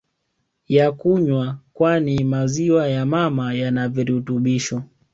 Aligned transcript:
ya 0.67 0.91
kunywa 0.91 1.57
kwani 1.73 2.23
maziwa 2.23 2.87
ya 2.87 3.05
mama 3.05 3.53
yanavirutubisho 3.53 4.83